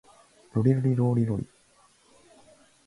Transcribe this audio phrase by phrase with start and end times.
[0.53, 1.47] ロリロリローリロリ